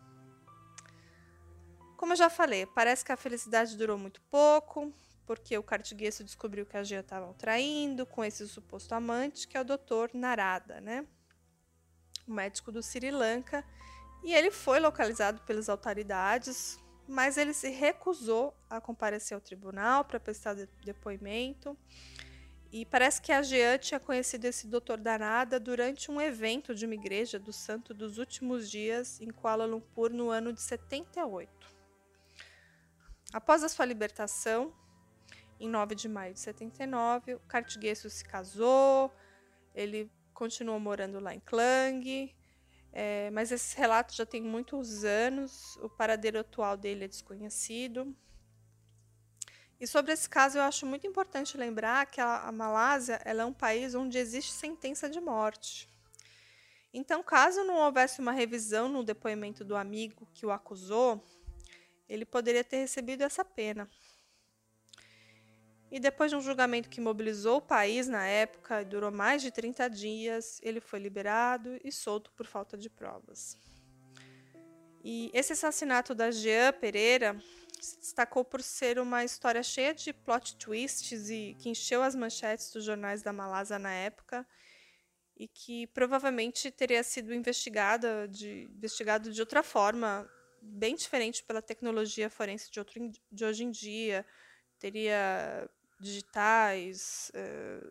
Como 1.97 2.13
eu 2.13 2.17
já 2.17 2.29
falei, 2.29 2.67
parece 2.67 3.05
que 3.05 3.13
a 3.13 3.17
felicidade 3.17 3.77
durou 3.77 3.97
muito 3.97 4.21
pouco, 4.23 4.93
porque 5.27 5.57
o 5.57 5.63
cartigueso 5.63 6.25
descobriu 6.25 6.67
que 6.67 6.77
a 6.77 6.83
Gia 6.83 7.01
estava 7.01 7.33
traindo 7.35 8.05
com 8.05 8.25
esse 8.25 8.47
suposto 8.49 8.95
amante, 8.95 9.49
que 9.49 9.57
é 9.57 9.61
o 9.61 9.65
Dr. 9.65 10.15
Narada, 10.15 10.81
né? 10.81 11.07
O 12.27 12.33
médico 12.33 12.73
do 12.73 12.83
Sri 12.83 13.11
Lanka, 13.11 13.65
e 14.23 14.33
ele 14.35 14.51
foi 14.51 14.81
localizado 14.81 15.41
pelas 15.43 15.69
autoridades, 15.69 16.79
mas 17.07 17.37
ele 17.37 17.53
se 17.53 17.69
recusou 17.69 18.55
a 18.69 18.81
comparecer 18.81 19.35
ao 19.35 19.41
tribunal 19.41 20.05
para 20.05 20.19
prestar 20.19 20.55
depoimento 20.85 21.77
e 22.77 22.85
parece 22.85 23.23
que 23.23 23.31
a 23.31 23.41
Jean 23.41 23.79
tinha 23.79 24.01
conhecido 24.01 24.47
esse 24.47 24.67
doutor 24.67 24.99
Danada 24.99 25.61
durante 25.61 26.11
um 26.11 26.21
evento 26.21 26.75
de 26.75 26.85
uma 26.85 26.95
igreja 26.97 27.39
do 27.39 27.53
Santo 27.53 27.95
dos 27.95 28.19
Últimos 28.19 28.69
Dias 28.69 29.21
em 29.21 29.31
Kuala 29.31 29.65
Lumpur 29.65 30.11
no 30.11 30.29
ano 30.29 30.53
de 30.53 30.61
78. 30.61 31.49
Após 33.33 33.63
a 33.63 33.69
sua 33.69 33.85
libertação, 33.85 34.75
em 35.61 35.69
9 35.69 35.95
de 35.95 36.09
maio 36.09 36.35
de 36.35 36.41
79, 36.41 37.37
o 37.37 38.11
se 38.11 38.25
casou, 38.25 39.15
ele 39.73 40.11
continuou 40.33 40.81
morando 40.81 41.21
lá 41.21 41.33
em 41.33 41.39
Klang, 41.39 42.35
é, 42.93 43.31
mas 43.31 43.53
esse 43.53 43.77
relato 43.77 44.13
já 44.13 44.27
tem 44.27 44.43
muitos 44.43 45.05
anos, 45.05 45.77
o 45.77 45.89
paradeiro 45.89 46.41
atual 46.41 46.77
dele 46.77 47.05
é 47.05 47.09
desconhecido. 47.09 48.17
E 49.81 49.87
sobre 49.87 50.13
esse 50.13 50.29
caso, 50.29 50.59
eu 50.59 50.63
acho 50.63 50.87
muito 50.87 51.07
importante 51.07 51.57
lembrar 51.57 52.07
que 52.07 52.21
a, 52.21 52.43
a 52.43 52.53
Malásia 52.53 53.21
é 53.25 53.45
um 53.45 53.53
país 53.53 53.95
onde 53.95 54.19
existe 54.19 54.53
sentença 54.53 55.09
de 55.09 55.21
morte. 55.21 55.89
Então, 56.93 57.23
caso 57.23 57.65
não 57.65 57.79
houvesse 57.79 58.21
uma 58.21 58.31
revisão 58.31 58.89
no 58.89 59.03
depoimento 59.03 59.65
do 59.65 59.75
amigo 59.75 60.29
que 60.33 60.47
o 60.47 60.53
acusou, 60.53 61.21
ele 62.09 62.25
poderia 62.25 62.63
ter 62.63 62.77
recebido 62.77 63.23
essa 63.23 63.45
pena. 63.45 63.91
E 65.91 66.01
depois 66.01 66.31
de 66.31 66.37
um 66.37 66.41
julgamento 66.41 66.89
que 66.89 67.01
mobilizou 67.01 67.59
o 67.59 67.63
país 67.63 68.09
na 68.09 68.27
época 68.27 68.83
e 68.83 68.85
durou 68.85 69.11
mais 69.11 69.43
de 69.43 69.51
30 69.51 69.89
dias, 69.91 70.61
ele 70.63 70.81
foi 70.81 70.99
liberado 70.99 71.79
e 71.85 71.91
solto 71.93 72.31
por 72.33 72.47
falta 72.47 72.77
de 72.77 72.89
provas. 72.89 73.57
E 75.03 75.31
esse 75.35 75.53
assassinato 75.53 76.15
da 76.15 76.31
Jean 76.31 76.73
Pereira 76.73 77.37
se 77.85 77.99
destacou 77.99 78.45
por 78.45 78.63
ser 78.63 78.99
uma 78.99 79.25
história 79.25 79.63
cheia 79.63 79.95
de 79.95 80.13
plot 80.13 80.57
twists 80.57 81.29
e 81.29 81.55
que 81.59 81.69
encheu 81.69 82.03
as 82.03 82.15
manchetes 82.15 82.73
dos 82.73 82.85
jornais 82.85 83.23
da 83.23 83.33
Malásia 83.33 83.79
na 83.79 83.93
época 83.93 84.47
e 85.37 85.49
que 85.49 85.87
provavelmente 85.89 86.71
teria 86.71 87.03
sido 87.03 87.35
investigada 87.35 88.29
de, 88.29 88.69
investigado 88.77 89.33
de 89.33 89.41
outra 89.41 89.63
forma, 89.63 90.29
bem 90.63 90.95
diferente 90.95 91.43
pela 91.43 91.61
tecnologia 91.61 92.31
forense 92.31 92.71
de, 92.71 92.79
outro, 92.79 93.11
de 93.31 93.45
hoje 93.45 93.65
em 93.65 93.71
dia. 93.71 94.25
Teria 94.79 95.69
digitais, 96.01 97.31
eh, 97.35 97.91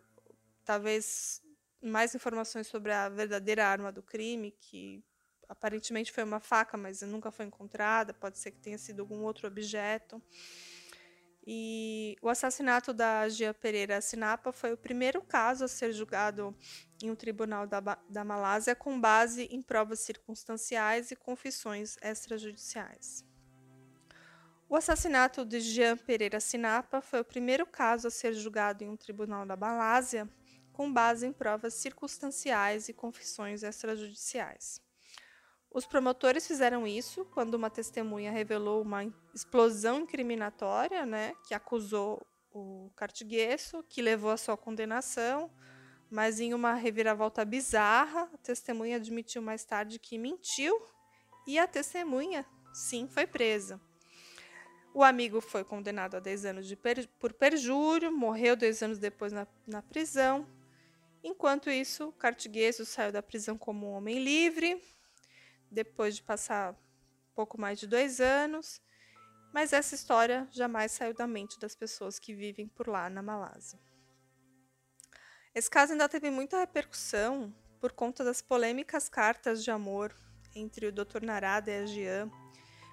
talvez 0.64 1.42
mais 1.82 2.14
informações 2.14 2.66
sobre 2.66 2.92
a 2.92 3.08
verdadeira 3.08 3.66
arma 3.66 3.92
do 3.92 4.02
crime, 4.02 4.50
que 4.52 5.04
aparentemente 5.48 6.12
foi 6.12 6.24
uma 6.24 6.40
faca, 6.40 6.76
mas 6.76 7.02
nunca 7.02 7.30
foi 7.30 7.46
encontrada, 7.46 8.14
pode 8.14 8.38
ser 8.38 8.50
que 8.50 8.60
tenha 8.60 8.78
sido 8.78 9.00
algum 9.00 9.22
outro 9.22 9.46
objeto. 9.46 10.22
E 11.46 12.16
o 12.22 12.28
assassinato 12.30 12.94
da 12.94 13.28
Gia 13.28 13.52
Pereira 13.52 14.00
Sinapa 14.00 14.50
foi 14.50 14.72
o 14.72 14.78
primeiro 14.78 15.20
caso 15.20 15.64
a 15.64 15.68
ser 15.68 15.92
julgado 15.92 16.56
em 17.02 17.10
um 17.10 17.14
tribunal 17.14 17.66
da, 17.66 17.80
da 18.08 18.24
Malásia 18.24 18.74
com 18.74 18.98
base 18.98 19.44
em 19.50 19.60
provas 19.60 20.00
circunstanciais 20.00 21.10
e 21.10 21.16
confissões 21.16 21.98
extrajudiciais. 22.00 23.24
O 24.66 24.76
assassinato 24.76 25.44
de 25.44 25.60
Jean 25.60 25.98
Pereira 25.98 26.40
Sinapa 26.40 27.02
foi 27.02 27.20
o 27.20 27.24
primeiro 27.24 27.66
caso 27.66 28.08
a 28.08 28.10
ser 28.10 28.32
julgado 28.32 28.82
em 28.82 28.88
um 28.88 28.96
tribunal 28.96 29.44
da 29.44 29.54
Malásia 29.54 30.26
com 30.72 30.92
base 30.92 31.26
em 31.26 31.32
provas 31.32 31.74
circunstanciais 31.74 32.88
e 32.88 32.92
confissões 32.92 33.62
extrajudiciais. 33.62 34.83
Os 35.74 35.84
promotores 35.84 36.46
fizeram 36.46 36.86
isso 36.86 37.24
quando 37.24 37.54
uma 37.54 37.68
testemunha 37.68 38.30
revelou 38.30 38.80
uma 38.80 39.12
explosão 39.34 40.02
incriminatória, 40.02 41.04
né, 41.04 41.34
que 41.48 41.52
acusou 41.52 42.24
o 42.52 42.92
Cartiguesso, 42.94 43.82
que 43.88 44.00
levou 44.00 44.30
à 44.30 44.36
sua 44.36 44.56
condenação, 44.56 45.50
mas 46.08 46.38
em 46.38 46.54
uma 46.54 46.74
reviravolta 46.74 47.44
bizarra, 47.44 48.30
a 48.32 48.38
testemunha 48.38 48.94
admitiu 48.94 49.42
mais 49.42 49.64
tarde 49.64 49.98
que 49.98 50.16
mentiu 50.16 50.80
e 51.44 51.58
a 51.58 51.66
testemunha, 51.66 52.46
sim, 52.72 53.08
foi 53.08 53.26
presa. 53.26 53.80
O 54.94 55.02
amigo 55.02 55.40
foi 55.40 55.64
condenado 55.64 56.14
a 56.14 56.20
10 56.20 56.44
anos 56.44 56.72
per, 56.76 57.08
por 57.18 57.32
perjúrio, 57.32 58.12
morreu 58.12 58.54
dois 58.54 58.80
anos 58.80 59.00
depois 59.00 59.32
na, 59.32 59.44
na 59.66 59.82
prisão. 59.82 60.46
Enquanto 61.20 61.68
isso, 61.68 62.12
Cartigueso 62.12 62.86
saiu 62.86 63.10
da 63.10 63.20
prisão 63.20 63.58
como 63.58 63.88
um 63.88 63.94
homem 63.94 64.22
livre, 64.22 64.80
depois 65.74 66.16
de 66.16 66.22
passar 66.22 66.74
pouco 67.34 67.60
mais 67.60 67.78
de 67.78 67.86
dois 67.86 68.20
anos, 68.20 68.80
mas 69.52 69.72
essa 69.72 69.94
história 69.94 70.48
jamais 70.50 70.92
saiu 70.92 71.12
da 71.12 71.26
mente 71.26 71.58
das 71.58 71.74
pessoas 71.74 72.18
que 72.18 72.34
vivem 72.34 72.66
por 72.68 72.88
lá 72.88 73.10
na 73.10 73.22
Malásia. 73.22 73.78
Esse 75.54 75.70
caso 75.70 75.92
ainda 75.92 76.08
teve 76.08 76.30
muita 76.30 76.58
repercussão 76.58 77.54
por 77.80 77.92
conta 77.92 78.24
das 78.24 78.40
polêmicas 78.40 79.08
cartas 79.08 79.62
de 79.62 79.70
amor 79.70 80.14
entre 80.54 80.86
o 80.86 80.92
Dr. 80.92 81.22
Narada 81.22 81.70
e 81.70 81.82
a 81.82 81.86
Jean. 81.86 82.30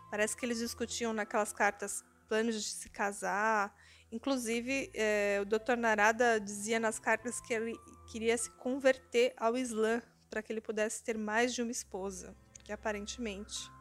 Parece 0.10 0.36
que 0.36 0.46
eles 0.46 0.60
discutiam 0.60 1.14
naquelas 1.14 1.54
cartas 1.54 2.04
planos 2.28 2.56
de 2.56 2.70
se 2.70 2.90
casar. 2.90 3.76
Inclusive, 4.12 4.92
é, 4.94 5.40
o 5.42 5.46
Dr. 5.46 5.78
Narada 5.78 6.40
dizia 6.40 6.80
nas 6.80 7.00
cartas 7.00 7.40
que 7.42 7.54
ele 7.54 7.76
queria 8.12 8.38
se 8.38 8.52
converter 8.52 9.34
ao 9.38 9.58
Islã 9.58 10.02
para 10.30 10.44
que 10.44 10.52
ele 10.52 10.62
pudesse 10.62 11.04
ter 11.04 11.18
mais 11.18 11.54
de 11.54 11.62
uma 11.62 11.72
esposa 11.72 12.36
que 12.64 12.72
aparentemente 12.72 13.72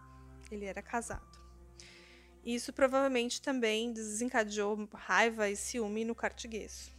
ele 0.51 0.65
era 0.65 0.83
casado. 0.83 1.39
Isso 2.45 2.73
provavelmente 2.73 3.43
também 3.43 3.93
desencadeou 3.93 4.89
raiva 4.95 5.49
e 5.49 5.57
ciúme 5.57 6.05
no 6.05 6.15
cartiguês. 6.15 6.91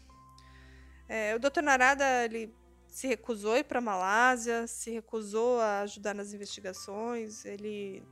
É, 1.10 1.36
o 1.36 1.40
Dr. 1.40 1.62
Narada 1.62 2.26
ele 2.26 2.54
se 2.88 3.08
recusou 3.08 3.54
a 3.54 3.60
ir 3.60 3.64
para 3.64 3.80
a 3.80 3.82
Malásia, 3.82 4.68
se 4.68 4.92
recusou 4.92 5.60
a 5.60 5.82
ajudar 5.82 6.14
nas 6.14 6.34
investigações, 6.34 7.46
ele 7.46 8.04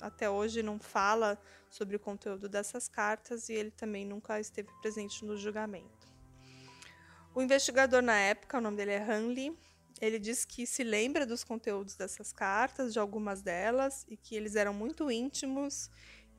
até 0.00 0.28
hoje 0.28 0.62
não 0.62 0.78
fala 0.78 1.38
sobre 1.70 1.96
o 1.96 2.00
conteúdo 2.00 2.48
dessas 2.48 2.88
cartas 2.88 3.48
e 3.48 3.52
ele 3.52 3.70
também 3.70 4.06
nunca 4.06 4.40
esteve 4.40 4.70
presente 4.80 5.24
no 5.24 5.36
julgamento. 5.36 6.06
O 7.34 7.42
investigador 7.42 8.00
na 8.00 8.16
época, 8.16 8.56
o 8.56 8.60
nome 8.60 8.78
dele 8.78 8.92
é 8.92 8.98
Hanley, 8.98 9.56
ele 10.00 10.18
diz 10.18 10.44
que 10.44 10.66
se 10.66 10.84
lembra 10.84 11.24
dos 11.24 11.42
conteúdos 11.42 11.96
dessas 11.96 12.32
cartas, 12.32 12.92
de 12.92 12.98
algumas 12.98 13.40
delas, 13.40 14.04
e 14.08 14.16
que 14.16 14.34
eles 14.34 14.54
eram 14.54 14.74
muito 14.74 15.10
íntimos 15.10 15.90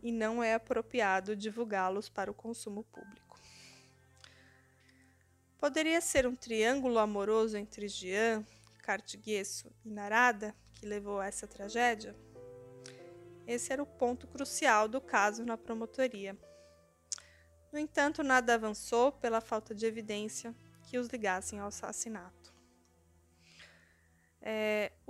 e 0.02 0.12
não 0.12 0.44
é 0.44 0.54
apropriado 0.54 1.36
divulgá-los 1.36 2.08
para 2.08 2.30
o 2.30 2.34
consumo 2.34 2.84
público. 2.84 3.40
Poderia 5.58 6.00
ser 6.02 6.28
um 6.28 6.36
triângulo 6.36 7.00
amoroso 7.00 7.58
entre 7.58 7.88
Jean, 7.88 8.46
Cartiguesso 8.84 9.72
e 9.84 9.90
Narada 9.90 10.56
que 10.76 10.86
levou 10.86 11.20
a 11.20 11.26
essa 11.26 11.48
tragédia? 11.48 12.16
Esse 13.48 13.74
era 13.74 13.82
o 13.82 13.86
ponto 13.88 14.28
crucial 14.28 14.88
do 14.88 15.02
caso 15.02 15.44
na 15.44 15.58
promotoria. 15.58 16.38
No 17.72 17.80
entanto, 17.80 18.22
nada 18.22 18.54
avançou 18.54 19.12
pela 19.12 19.42
falta 19.42 19.74
de 19.74 19.86
evidência 19.86 20.56
que 20.84 20.98
os 20.98 21.08
ligassem 21.08 21.60
ao 21.60 21.68
assassinato. 21.68 22.47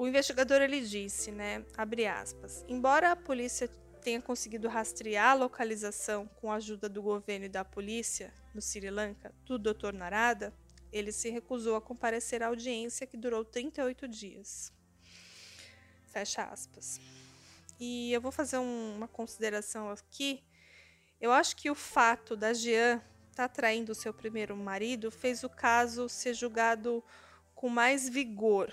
O 0.07 0.09
investigador 0.09 0.61
ele 0.61 0.79
disse, 0.79 1.33
né, 1.33 1.65
abre 1.75 2.07
aspas, 2.07 2.63
embora 2.69 3.11
a 3.11 3.15
polícia 3.17 3.67
tenha 4.01 4.21
conseguido 4.21 4.69
rastrear 4.69 5.31
a 5.31 5.33
localização 5.33 6.25
com 6.39 6.49
a 6.49 6.55
ajuda 6.55 6.87
do 6.87 7.01
governo 7.01 7.43
e 7.43 7.49
da 7.49 7.65
polícia 7.65 8.33
no 8.55 8.61
Sri 8.61 8.89
Lanka 8.89 9.35
do 9.43 9.59
Dr. 9.59 9.91
Narada, 9.91 10.53
ele 10.93 11.11
se 11.11 11.29
recusou 11.29 11.75
a 11.75 11.81
comparecer 11.81 12.41
à 12.41 12.47
audiência 12.47 13.05
que 13.05 13.17
durou 13.17 13.43
38 13.43 14.07
dias. 14.07 14.71
Fecha 16.05 16.45
aspas. 16.45 17.01
E 17.77 18.13
eu 18.13 18.21
vou 18.21 18.31
fazer 18.31 18.59
um, 18.59 18.95
uma 18.95 19.09
consideração 19.09 19.89
aqui. 19.89 20.41
Eu 21.19 21.33
acho 21.33 21.53
que 21.57 21.69
o 21.69 21.75
fato 21.75 22.33
da 22.37 22.53
Jean 22.53 23.01
estar 23.29 23.49
tá 23.49 23.53
traindo 23.53 23.93
seu 23.93 24.13
primeiro 24.13 24.55
marido 24.55 25.11
fez 25.11 25.43
o 25.43 25.49
caso 25.49 26.07
ser 26.07 26.33
julgado 26.33 27.03
com 27.53 27.67
mais 27.67 28.07
vigor, 28.07 28.71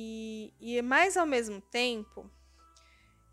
e, 0.00 0.54
e 0.60 0.80
mais 0.80 1.16
ao 1.16 1.26
mesmo 1.26 1.60
tempo, 1.60 2.30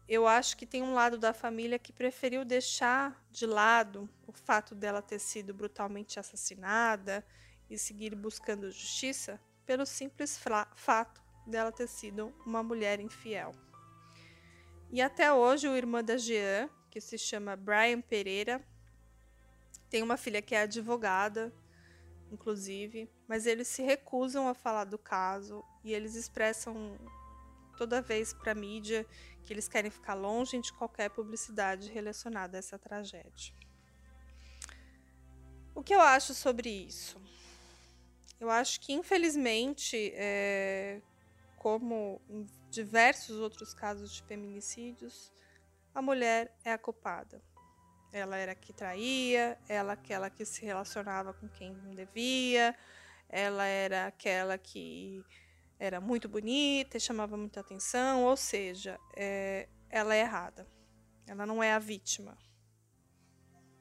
eu 0.10 0.28
acho 0.28 0.58
que 0.58 0.65
tem 0.65 0.82
um 0.82 0.95
lado 0.95 1.15
da 1.15 1.32
família 1.32 1.78
que 1.78 1.93
preferiu 1.93 2.43
deixar 2.43 3.23
de 3.30 3.45
lado 3.45 4.10
o 4.25 4.32
fato 4.32 4.73
dela 4.73 4.99
ter 4.99 5.19
sido 5.19 5.54
brutalmente 5.54 6.19
assassinada 6.19 7.23
e 7.69 7.78
seguir 7.78 8.15
buscando 8.15 8.71
justiça 8.71 9.39
pelo 9.63 9.86
simples 9.86 10.41
fato 10.75 11.21
dela 11.45 11.71
ter 11.71 11.88
sido 11.88 12.34
uma 12.43 12.63
mulher 12.63 12.99
infiel. 12.99 13.51
E 14.91 15.04
até 15.04 15.32
hoje 15.32 15.67
o 15.67 15.78
irmão 15.78 16.01
da 16.01 16.17
Jean, 16.17 16.67
que 16.89 16.99
se 16.99 17.15
chama 17.15 17.56
Brian 17.56 18.01
Pereira, 18.01 18.60
tem 19.88 20.01
uma 20.01 20.17
filha 20.17 20.41
que 20.41 20.56
é 20.56 20.62
advogada 20.62 21.54
inclusive, 22.36 23.10
mas 23.28 23.45
eles 23.45 23.67
se 23.67 23.82
recusam 23.82 24.48
a 24.48 24.54
falar 24.54 24.86
do 24.86 24.98
caso 24.98 25.63
e 25.84 25.93
eles 25.93 26.15
expressam 26.15 26.98
toda 27.78 28.02
vez 28.02 28.34
para 28.34 28.52
a 28.52 28.56
mídia 28.56 29.06
que 29.43 29.54
eles 29.54 29.67
querem 29.67 29.89
ficar 29.89 30.13
longe 30.13 30.60
de 30.62 30.74
qualquer 30.74 31.10
publicidade 31.10 31.89
relacionada 31.89 32.58
a 32.58 32.60
essa 32.60 32.78
tragédia. 32.78 33.54
O 35.74 35.84
que 35.84 35.93
eu 35.93 36.02
acho 36.02 36.34
sobre 36.34 36.69
isso? 36.69 37.21
Eu 38.39 38.50
acho 38.50 38.80
que, 38.82 38.93
infelizmente, 38.93 40.12
é, 40.15 41.02
como 41.58 42.21
em 42.30 42.45
diversos 42.69 43.39
outros 43.39 43.74
casos 43.74 44.12
de 44.12 44.24
feminicídios, 44.24 45.32
a 45.93 46.02
mulher 46.02 46.54
é 46.63 46.71
a 46.71 46.78
culpada. 46.78 47.41
Ela 48.11 48.37
era 48.37 48.55
que 48.55 48.71
traía, 48.71 49.57
ela 49.67 49.93
aquela 49.93 50.29
que 50.29 50.45
se 50.45 50.65
relacionava 50.65 51.33
com 51.33 51.49
quem 51.49 51.73
não 51.73 51.91
devia, 51.91 52.75
ela 53.27 53.65
era 53.65 54.07
aquela 54.07 54.57
que 54.57 55.23
era 55.77 55.99
muito 55.99 56.29
bonita 56.29 56.97
e 56.97 56.99
chamava 56.99 57.35
muita 57.35 57.59
atenção, 57.59 58.23
ou 58.23 58.37
seja, 58.37 58.97
é, 59.15 59.67
ela 59.89 60.15
é 60.15 60.21
errada. 60.21 60.67
Ela 61.27 61.45
não 61.45 61.61
é 61.61 61.73
a 61.73 61.79
vítima. 61.79 62.37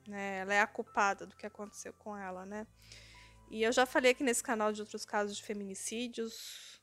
Né? 0.09 0.39
Ela 0.39 0.55
é 0.55 0.61
a 0.61 0.67
culpada 0.67 1.27
do 1.27 1.37
que 1.37 1.47
aconteceu 1.47 1.93
com 1.93 2.17
ela, 2.17 2.45
né? 2.45 2.67
E 3.51 3.63
eu 3.63 3.73
já 3.73 3.87
falei 3.87 4.13
aqui 4.13 4.25
nesse 4.25 4.43
canal 4.43 4.73
de 4.73 4.81
outros 4.81 5.05
casos 5.05 5.37
de 5.37 5.43
feminicídios, 5.43 6.74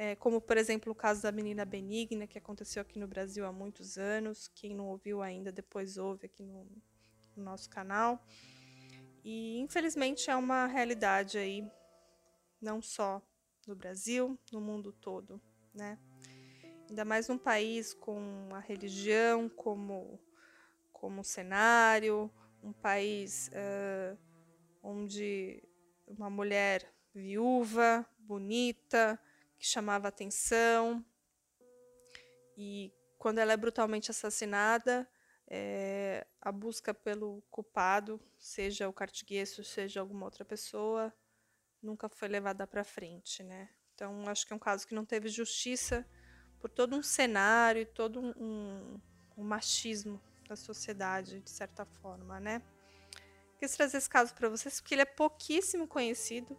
é, 0.00 0.14
como 0.14 0.40
por 0.40 0.56
exemplo 0.56 0.92
o 0.92 0.94
caso 0.94 1.20
da 1.20 1.32
menina 1.32 1.64
Benigna, 1.64 2.24
que 2.24 2.38
aconteceu 2.38 2.80
aqui 2.80 3.00
no 3.00 3.08
Brasil 3.08 3.44
há 3.44 3.50
muitos 3.50 3.98
anos. 3.98 4.46
Quem 4.54 4.72
não 4.72 4.86
ouviu 4.86 5.20
ainda, 5.20 5.50
depois 5.50 5.98
ouve 5.98 6.26
aqui 6.26 6.44
no, 6.44 6.64
no 7.34 7.42
nosso 7.42 7.68
canal. 7.68 8.24
E 9.24 9.58
infelizmente 9.58 10.30
é 10.30 10.36
uma 10.36 10.66
realidade 10.66 11.36
aí, 11.36 11.68
não 12.60 12.80
só 12.80 13.20
no 13.66 13.74
Brasil, 13.74 14.38
no 14.52 14.60
mundo 14.60 14.92
todo, 14.92 15.42
né? 15.74 15.98
Ainda 16.88 17.04
mais 17.04 17.26
num 17.26 17.36
país 17.36 17.92
com 17.92 18.50
a 18.52 18.60
religião 18.60 19.48
como, 19.48 20.20
como 20.92 21.24
cenário, 21.24 22.30
um 22.62 22.72
país 22.72 23.48
uh, 23.48 24.16
onde 24.80 25.60
uma 26.06 26.30
mulher 26.30 26.88
viúva, 27.12 28.08
bonita, 28.16 29.20
que 29.58 29.66
chamava 29.66 30.08
atenção. 30.08 31.04
E 32.56 32.92
quando 33.18 33.38
ela 33.38 33.52
é 33.52 33.56
brutalmente 33.56 34.10
assassinada, 34.10 35.08
é, 35.46 36.26
a 36.40 36.52
busca 36.52 36.92
pelo 36.92 37.42
culpado, 37.50 38.20
seja 38.38 38.88
o 38.88 38.92
cartiguesso, 38.92 39.64
seja 39.64 40.00
alguma 40.00 40.24
outra 40.24 40.44
pessoa, 40.44 41.12
nunca 41.82 42.08
foi 42.08 42.28
levada 42.28 42.66
para 42.66 42.84
frente, 42.84 43.42
né? 43.42 43.68
Então, 43.94 44.28
acho 44.28 44.46
que 44.46 44.52
é 44.52 44.56
um 44.56 44.60
caso 44.60 44.86
que 44.86 44.94
não 44.94 45.04
teve 45.04 45.28
justiça 45.28 46.06
por 46.60 46.70
todo 46.70 46.94
um 46.94 47.02
cenário, 47.02 47.86
todo 47.86 48.20
um, 48.20 48.32
um, 48.36 49.00
um 49.38 49.44
machismo 49.44 50.20
da 50.48 50.54
sociedade, 50.56 51.40
de 51.40 51.50
certa 51.50 51.84
forma, 51.84 52.38
né? 52.38 52.62
Quis 53.58 53.74
trazer 53.76 53.98
esse 53.98 54.08
caso 54.08 54.34
para 54.34 54.48
vocês 54.48 54.80
porque 54.80 54.94
ele 54.94 55.02
é 55.02 55.06
pouquíssimo 55.06 55.86
conhecido. 55.88 56.56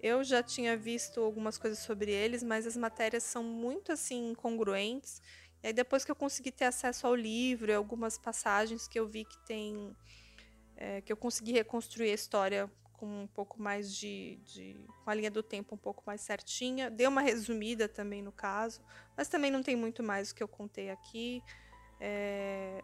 Eu 0.00 0.22
já 0.22 0.42
tinha 0.42 0.76
visto 0.76 1.20
algumas 1.20 1.56
coisas 1.56 1.78
sobre 1.78 2.10
eles, 2.10 2.42
mas 2.42 2.66
as 2.66 2.76
matérias 2.76 3.22
são 3.22 3.42
muito 3.42 3.92
assim 3.92 4.30
incongruentes. 4.30 5.22
E 5.62 5.68
aí 5.68 5.72
depois 5.72 6.04
que 6.04 6.10
eu 6.10 6.16
consegui 6.16 6.52
ter 6.52 6.66
acesso 6.66 7.06
ao 7.06 7.14
livro, 7.14 7.70
e 7.70 7.74
algumas 7.74 8.18
passagens 8.18 8.86
que 8.86 8.98
eu 8.98 9.06
vi 9.08 9.24
que 9.24 9.38
tem 9.46 9.96
é, 10.76 11.00
que 11.00 11.12
eu 11.12 11.16
consegui 11.16 11.52
reconstruir 11.52 12.10
a 12.10 12.14
história 12.14 12.70
com 12.96 13.22
um 13.22 13.26
pouco 13.26 13.60
mais 13.60 13.94
de, 13.94 14.36
de 14.44 14.76
com 15.04 15.10
a 15.10 15.14
linha 15.14 15.30
do 15.30 15.42
tempo 15.42 15.74
um 15.74 15.78
pouco 15.78 16.02
mais 16.06 16.20
certinha. 16.20 16.90
Deu 16.90 17.10
uma 17.10 17.20
resumida 17.20 17.88
também 17.88 18.22
no 18.22 18.32
caso, 18.32 18.80
mas 19.16 19.28
também 19.28 19.50
não 19.50 19.62
tem 19.62 19.76
muito 19.76 20.02
mais 20.02 20.30
o 20.30 20.34
que 20.34 20.42
eu 20.42 20.48
contei 20.48 20.90
aqui. 20.90 21.42
É, 22.00 22.82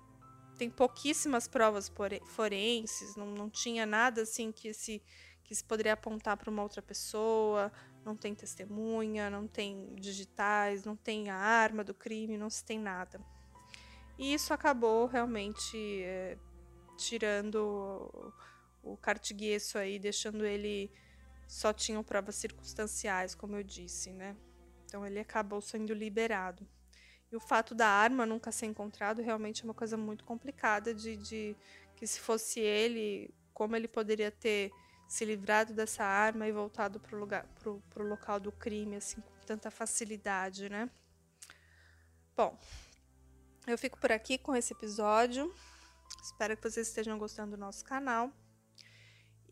tem 0.59 0.69
pouquíssimas 0.69 1.49
provas 1.49 1.91
forenses, 2.27 3.17
não, 3.17 3.27
não 3.27 3.49
tinha 3.49 3.87
nada 3.87 4.23
assim 4.23 4.53
que 4.53 4.75
se, 4.75 5.03
que 5.45 5.55
se 5.55 5.65
poderia 5.65 5.95
apontar 5.95 6.37
para 6.37 6.51
uma 6.51 6.63
outra 6.63 6.81
pessoa, 6.81 7.73
não 8.05 8.17
tem 8.17 8.35
testemunha, 8.35 9.29
não 9.29 9.47
tem 9.47 9.95
digitais, 9.97 10.85
não 10.85 10.97
tem 10.97 11.31
a 11.31 11.37
arma 11.37 11.83
do 11.83 11.95
crime, 11.95 12.39
não 12.39 12.51
se 12.51 12.65
tem 12.65 12.79
nada. 12.79 13.21
E 14.19 14.35
isso 14.35 14.53
acabou 14.53 15.07
realmente 15.07 16.03
é, 16.03 16.37
tirando 16.97 18.33
o 18.83 18.97
Cartiguesso 18.97 19.79
aí, 19.79 19.99
deixando 19.99 20.45
ele 20.45 20.91
só 21.47 21.73
tinham 21.73 22.05
provas 22.05 22.37
circunstanciais, 22.37 23.35
como 23.35 23.57
eu 23.57 23.63
disse, 23.63 24.13
né? 24.13 24.37
Então 24.85 25.05
ele 25.05 25.19
acabou 25.19 25.61
sendo 25.61 25.93
liberado. 25.93 26.67
E 27.31 27.37
o 27.37 27.41
fato 27.41 27.75
da 27.75 27.87
arma 27.87 28.27
nunca 28.27 28.53
ser 28.53 28.67
encontrado 28.67 29.23
realmente 29.23 29.63
é 29.63 29.65
uma 29.65 29.75
coisa 29.75 29.97
muito 29.97 30.25
complicada 30.25 30.93
de, 30.93 31.17
de 31.17 31.57
que 31.97 32.07
se 32.07 32.21
fosse 32.21 32.61
ele, 32.61 33.33
como 33.53 33.77
ele 33.77 33.87
poderia 33.87 34.31
ter 34.31 34.73
se 35.11 35.25
livrado 35.25 35.75
dessa 35.75 36.05
arma 36.05 36.47
e 36.47 36.53
voltado 36.53 37.01
para 37.01 37.17
o 37.17 37.19
lugar, 37.19 37.45
local 37.97 38.39
do 38.39 38.53
crime 38.53 38.95
assim 38.95 39.21
com 39.21 39.45
tanta 39.45 39.69
facilidade, 39.69 40.69
né? 40.69 40.89
Bom, 42.37 42.57
eu 43.67 43.77
fico 43.77 43.99
por 43.99 44.13
aqui 44.13 44.39
com 44.39 44.55
esse 44.55 44.73
episódio. 44.73 45.53
Espero 46.23 46.57
que 46.57 46.63
vocês 46.63 46.87
estejam 46.87 47.19
gostando 47.19 47.57
do 47.57 47.61
nosso 47.61 47.85
canal. 47.85 48.33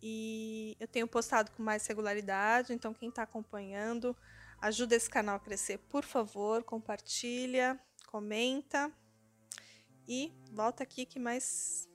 E 0.01 0.77
eu 0.79 0.87
tenho 0.87 1.09
postado 1.09 1.51
com 1.51 1.61
mais 1.61 1.85
regularidade, 1.89 2.73
então 2.73 2.95
quem 2.95 3.09
está 3.09 3.25
acompanhando, 3.25 4.17
ajuda 4.61 4.95
esse 4.95 5.11
canal 5.11 5.35
a 5.35 5.41
crescer, 5.41 5.79
por 5.91 6.05
favor, 6.05 6.63
compartilha, 6.63 7.77
comenta 8.07 8.93
e 10.07 10.33
volta 10.53 10.85
aqui 10.85 11.05
que 11.05 11.19
mais, 11.19 11.88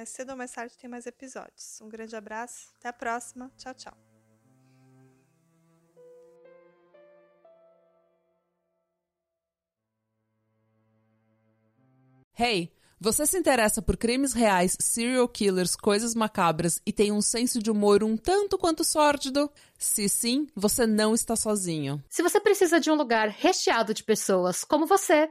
mais 0.00 0.08
cedo 0.08 0.30
ou 0.30 0.36
mais 0.36 0.50
tarde 0.50 0.78
tem 0.78 0.88
mais 0.88 1.04
episódios. 1.04 1.78
Um 1.82 1.88
grande 1.90 2.16
abraço, 2.16 2.70
até 2.78 2.88
a 2.88 2.92
próxima, 2.92 3.52
tchau, 3.58 3.74
tchau. 3.74 3.94
Hey! 12.34 12.72
Você 13.02 13.24
se 13.24 13.38
interessa 13.38 13.80
por 13.80 13.96
crimes 13.96 14.34
reais, 14.34 14.76
serial 14.78 15.26
killers, 15.26 15.74
coisas 15.74 16.14
macabras 16.14 16.82
e 16.84 16.92
tem 16.92 17.10
um 17.10 17.22
senso 17.22 17.58
de 17.58 17.70
humor 17.70 18.04
um 18.04 18.14
tanto 18.14 18.58
quanto 18.58 18.84
sórdido? 18.84 19.50
Se 19.78 20.06
sim, 20.06 20.46
você 20.54 20.86
não 20.86 21.14
está 21.14 21.34
sozinho. 21.34 22.02
Se 22.10 22.22
você 22.22 22.38
precisa 22.38 22.78
de 22.78 22.90
um 22.90 22.94
lugar 22.94 23.28
recheado 23.28 23.94
de 23.94 24.04
pessoas 24.04 24.64
como 24.64 24.86
você, 24.86 25.30